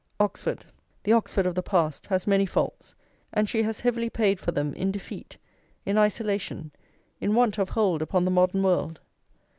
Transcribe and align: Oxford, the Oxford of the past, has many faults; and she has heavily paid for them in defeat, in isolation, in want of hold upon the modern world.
Oxford, 0.19 0.65
the 1.03 1.13
Oxford 1.13 1.45
of 1.45 1.53
the 1.53 1.61
past, 1.61 2.07
has 2.07 2.25
many 2.25 2.47
faults; 2.47 2.95
and 3.31 3.47
she 3.47 3.61
has 3.61 3.81
heavily 3.81 4.09
paid 4.09 4.39
for 4.39 4.51
them 4.51 4.73
in 4.73 4.91
defeat, 4.91 5.37
in 5.85 5.95
isolation, 5.95 6.71
in 7.19 7.35
want 7.35 7.59
of 7.59 7.69
hold 7.69 8.01
upon 8.01 8.25
the 8.25 8.31
modern 8.31 8.63
world. 8.63 8.99